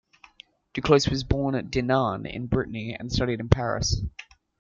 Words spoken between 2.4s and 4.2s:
Brittany and studied at Paris.